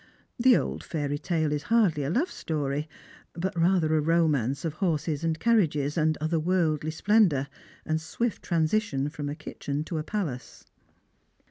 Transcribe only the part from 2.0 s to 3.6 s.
a love story, but